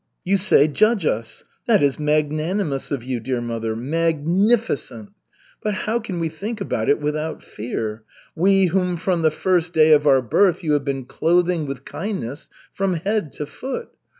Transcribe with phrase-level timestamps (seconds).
[0.23, 5.09] You say: 'Judge us.' That is magnanimous of you, dear mother, _mag_nificent!
[5.61, 8.01] But how can we think about it without fear,
[8.35, 12.49] we whom from the first day of our birth you have been clothing with kindness
[12.73, 13.89] from head to foot?